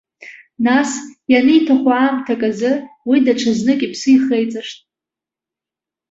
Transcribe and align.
Нас, 0.65 0.91
ианиҭаху 1.31 1.91
аамҭак 1.97 2.41
азы, 2.49 2.71
уи 3.09 3.17
даҽазнык 3.25 3.79
иԥсы 3.85 4.09
ихеиҵашт. 4.13 4.77